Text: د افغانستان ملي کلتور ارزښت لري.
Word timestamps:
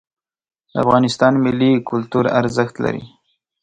د 0.71 0.73
افغانستان 0.83 1.33
ملي 1.45 1.71
کلتور 1.89 2.25
ارزښت 2.39 2.75
لري. 2.85 3.03